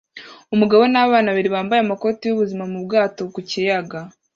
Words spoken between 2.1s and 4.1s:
yubuzima mubwato ku kiyaga